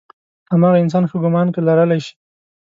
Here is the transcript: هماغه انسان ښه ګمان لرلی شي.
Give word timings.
هماغه 0.53 0.77
انسان 0.83 1.03
ښه 1.09 1.17
ګمان 1.23 1.47
لرلی 1.67 1.99
شي. 2.05 2.13